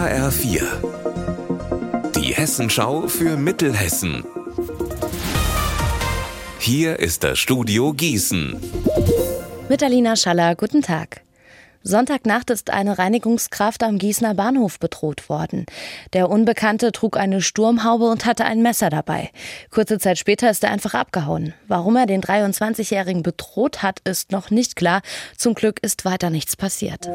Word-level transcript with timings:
HR4. 0.00 0.62
Die 2.16 2.32
Hessenschau 2.32 3.06
für 3.06 3.36
Mittelhessen. 3.36 4.24
Hier 6.58 6.98
ist 6.98 7.22
das 7.22 7.38
Studio 7.38 7.92
Gießen. 7.92 8.58
Mit 9.68 9.82
Alina 9.82 10.16
Schaller, 10.16 10.56
guten 10.56 10.80
Tag. 10.80 11.20
Sonntagnacht 11.82 12.48
ist 12.48 12.70
eine 12.70 12.96
Reinigungskraft 12.96 13.82
am 13.82 13.98
Gießener 13.98 14.32
Bahnhof 14.32 14.78
bedroht 14.78 15.28
worden. 15.28 15.66
Der 16.14 16.30
Unbekannte 16.30 16.92
trug 16.92 17.18
eine 17.18 17.42
Sturmhaube 17.42 18.06
und 18.06 18.24
hatte 18.24 18.46
ein 18.46 18.62
Messer 18.62 18.88
dabei. 18.88 19.28
Kurze 19.70 19.98
Zeit 19.98 20.16
später 20.16 20.50
ist 20.50 20.64
er 20.64 20.70
einfach 20.70 20.94
abgehauen. 20.94 21.52
Warum 21.68 21.96
er 21.96 22.06
den 22.06 22.22
23-Jährigen 22.22 23.22
bedroht 23.22 23.82
hat, 23.82 24.00
ist 24.04 24.32
noch 24.32 24.48
nicht 24.48 24.76
klar. 24.76 25.02
Zum 25.36 25.52
Glück 25.52 25.78
ist 25.82 26.06
weiter 26.06 26.30
nichts 26.30 26.56
passiert. 26.56 27.10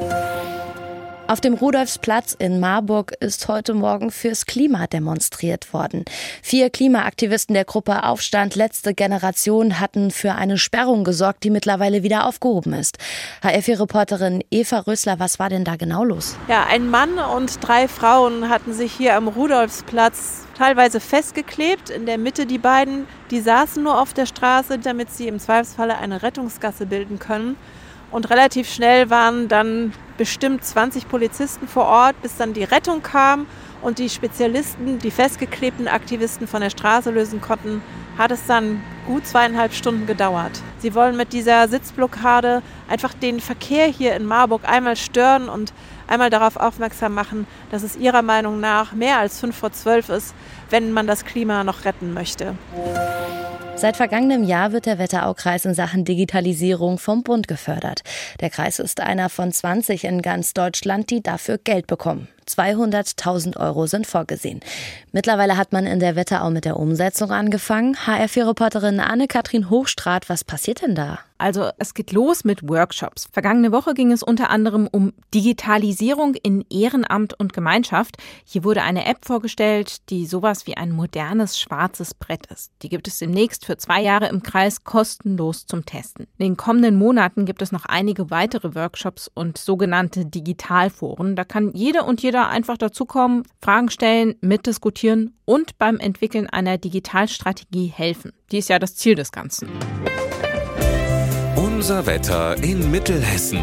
Auf 1.27 1.41
dem 1.41 1.55
Rudolfsplatz 1.55 2.35
in 2.37 2.59
Marburg 2.59 3.13
ist 3.19 3.47
heute 3.47 3.73
Morgen 3.73 4.11
fürs 4.11 4.45
Klima 4.45 4.85
demonstriert 4.85 5.73
worden. 5.73 6.05
Vier 6.43 6.69
Klimaaktivisten 6.69 7.55
der 7.55 7.65
Gruppe 7.65 8.03
Aufstand 8.03 8.53
Letzte 8.53 8.93
Generation 8.93 9.79
hatten 9.79 10.11
für 10.11 10.33
eine 10.33 10.59
Sperrung 10.59 11.03
gesorgt, 11.03 11.43
die 11.43 11.49
mittlerweile 11.49 12.03
wieder 12.03 12.27
aufgehoben 12.27 12.73
ist. 12.73 12.99
HF-Reporterin 13.41 14.43
Eva 14.51 14.81
Rösler, 14.81 15.17
was 15.17 15.39
war 15.39 15.49
denn 15.49 15.63
da 15.63 15.77
genau 15.77 16.03
los? 16.03 16.37
Ja, 16.47 16.67
ein 16.67 16.91
Mann 16.91 17.17
und 17.17 17.57
drei 17.67 17.87
Frauen 17.87 18.47
hatten 18.47 18.73
sich 18.73 18.91
hier 18.91 19.15
am 19.15 19.27
Rudolfsplatz 19.27 20.45
teilweise 20.55 20.99
festgeklebt. 20.99 21.89
In 21.89 22.05
der 22.05 22.19
Mitte 22.19 22.45
die 22.45 22.59
beiden, 22.59 23.07
die 23.31 23.39
saßen 23.39 23.81
nur 23.81 23.99
auf 23.99 24.13
der 24.13 24.27
Straße, 24.27 24.77
damit 24.77 25.09
sie 25.09 25.27
im 25.27 25.39
Zweifelsfalle 25.39 25.97
eine 25.97 26.21
Rettungsgasse 26.21 26.85
bilden 26.85 27.17
können. 27.17 27.55
Und 28.15 28.29
relativ 28.29 28.71
schnell 28.71 29.09
waren 29.09 29.49
dann 29.49 29.91
bestimmt 30.17 30.63
20 30.63 31.09
Polizisten 31.09 31.67
vor 31.67 31.83
Ort, 31.83 32.21
bis 32.21 32.37
dann 32.37 32.53
die 32.53 32.63
Rettung 32.63 33.03
kam 33.03 33.45
und 33.81 33.99
die 33.99 34.07
Spezialisten, 34.07 34.99
die 34.99 35.11
festgeklebten 35.11 35.89
Aktivisten 35.89 36.47
von 36.47 36.61
der 36.61 36.69
Straße 36.69 37.11
lösen 37.11 37.41
konnten, 37.41 37.83
hat 38.17 38.31
es 38.31 38.45
dann 38.47 38.81
gut 39.05 39.27
zweieinhalb 39.27 39.73
Stunden 39.73 40.05
gedauert. 40.07 40.61
Sie 40.77 40.95
wollen 40.95 41.17
mit 41.17 41.33
dieser 41.33 41.67
Sitzblockade 41.67 42.61
einfach 42.87 43.13
den 43.13 43.41
Verkehr 43.41 43.87
hier 43.87 44.15
in 44.15 44.23
Marburg 44.23 44.61
einmal 44.63 44.95
stören 44.95 45.49
und 45.49 45.73
einmal 46.07 46.29
darauf 46.29 46.55
aufmerksam 46.55 47.13
machen, 47.13 47.45
dass 47.69 47.83
es 47.83 47.97
ihrer 47.97 48.21
Meinung 48.21 48.61
nach 48.61 48.93
mehr 48.93 49.19
als 49.19 49.41
fünf 49.41 49.57
vor 49.57 49.73
zwölf 49.73 50.07
ist, 50.07 50.33
wenn 50.69 50.93
man 50.93 51.05
das 51.05 51.25
Klima 51.25 51.65
noch 51.65 51.83
retten 51.83 52.13
möchte. 52.13 52.55
Seit 53.77 53.97
vergangenem 53.97 54.43
Jahr 54.45 54.71
wird 54.71 54.85
der 54.85 54.99
Wetteraukreis 54.99 55.65
in 55.65 55.73
Sachen 55.73 56.05
Digitalisierung 56.05 56.97
vom 56.97 57.23
Bund 57.23 57.49
gefördert. 57.49 58.03
Der 58.39 58.49
Kreis 58.49 58.79
ist 58.79 59.01
einer 59.01 59.27
von 59.29 59.51
20 59.51 60.05
in 60.05 60.21
ganz 60.21 60.53
Deutschland, 60.53 61.09
die 61.09 61.21
dafür 61.21 61.57
Geld 61.57 61.85
bekommen. 61.85 62.29
200.000 62.47 63.57
Euro 63.57 63.87
sind 63.87 64.07
vorgesehen. 64.07 64.59
Mittlerweile 65.11 65.57
hat 65.57 65.73
man 65.73 65.85
in 65.85 65.99
der 65.99 66.15
Wetterau 66.15 66.49
mit 66.49 66.65
der 66.65 66.77
Umsetzung 66.77 67.31
angefangen. 67.31 67.95
HR4-Reporterin 67.95 68.99
Anne-Kathrin 68.99 69.69
Hochstrat, 69.69 70.29
was 70.29 70.43
passiert 70.43 70.81
denn 70.81 70.95
da? 70.95 71.19
Also 71.37 71.69
es 71.77 71.93
geht 71.93 72.13
los 72.13 72.45
mit 72.45 72.67
Workshops. 72.69 73.27
Vergangene 73.31 73.73
Woche 73.73 73.93
ging 73.93 74.13
es 74.13 74.23
unter 74.23 74.49
anderem 74.49 74.87
um 74.89 75.11
Digitalisierung 75.33 76.35
in 76.35 76.63
Ehrenamt 76.69 77.37
und 77.37 77.51
Gemeinschaft. 77.51 78.15
Hier 78.45 78.63
wurde 78.63 78.83
eine 78.83 79.05
App 79.05 79.25
vorgestellt, 79.25 80.09
die 80.09 80.27
sowas 80.27 80.65
wie 80.65 80.77
ein 80.77 80.91
modernes 80.91 81.59
schwarzes 81.59 82.13
Brett 82.13 82.45
ist. 82.47 82.71
Die 82.81 82.89
gibt 82.89 83.09
es 83.09 83.19
demnächst 83.19 83.65
für 83.65 83.75
zwei 83.75 84.01
Jahre 84.01 84.29
im 84.29 84.43
Kreis 84.43 84.85
kostenlos 84.85 85.65
zum 85.65 85.85
Testen. 85.85 86.27
In 86.37 86.45
den 86.45 86.57
kommenden 86.57 86.95
Monaten 86.95 87.45
gibt 87.45 87.61
es 87.61 87.73
noch 87.73 87.85
einige 87.85 88.29
weitere 88.31 88.73
Workshops 88.73 89.29
und 89.33 89.57
sogenannte 89.57 90.25
Digitalforen. 90.25 91.35
Da 91.35 91.43
kann 91.43 91.73
jeder 91.73 92.05
und 92.05 92.21
jeder 92.21 92.34
einfach 92.43 92.77
dazukommen, 92.77 93.43
Fragen 93.61 93.89
stellen, 93.89 94.35
mitdiskutieren 94.41 95.35
und 95.45 95.77
beim 95.77 95.97
Entwickeln 95.97 96.47
einer 96.47 96.77
Digitalstrategie 96.77 97.87
helfen. 97.87 98.31
Die 98.51 98.59
ist 98.59 98.69
ja 98.69 98.79
das 98.79 98.95
Ziel 98.95 99.15
des 99.15 99.31
Ganzen. 99.31 99.69
Unser 101.55 102.05
Wetter 102.05 102.61
in 102.63 102.91
Mittelhessen. 102.91 103.59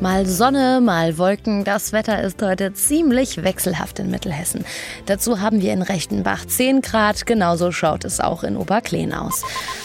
Mal 0.00 0.26
Sonne, 0.26 0.80
mal 0.82 1.18
Wolken. 1.18 1.64
Das 1.64 1.92
Wetter 1.92 2.22
ist 2.22 2.42
heute 2.42 2.74
ziemlich 2.74 3.42
wechselhaft 3.42 3.98
in 4.00 4.10
Mittelhessen. 4.10 4.64
Dazu 5.06 5.40
haben 5.40 5.62
wir 5.62 5.72
in 5.72 5.82
Rechtenbach 5.82 6.44
10 6.44 6.82
Grad. 6.82 7.26
Genauso 7.26 7.72
schaut 7.72 8.04
es 8.04 8.20
auch 8.20 8.42
in 8.42 8.56
Oberkleen 8.56 9.12
aus. 9.14 9.42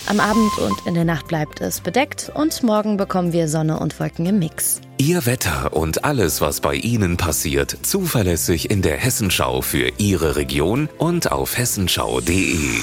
Am 0.07 0.19
Abend 0.19 0.57
und 0.57 0.87
in 0.87 0.95
der 0.95 1.05
Nacht 1.05 1.27
bleibt 1.27 1.61
es 1.61 1.79
bedeckt 1.79 2.31
und 2.33 2.63
morgen 2.63 2.97
bekommen 2.97 3.33
wir 3.33 3.47
Sonne 3.47 3.79
und 3.79 3.99
Wolken 3.99 4.25
im 4.25 4.39
Mix. 4.39 4.81
Ihr 4.97 5.25
Wetter 5.25 5.73
und 5.73 6.03
alles, 6.03 6.41
was 6.41 6.59
bei 6.59 6.75
Ihnen 6.75 7.15
passiert, 7.15 7.77
zuverlässig 7.83 8.69
in 8.69 8.81
der 8.81 8.97
Hessenschau 8.97 9.61
für 9.61 9.91
Ihre 9.97 10.35
Region 10.35 10.89
und 10.97 11.31
auf 11.31 11.57
hessenschau.de. 11.57 12.81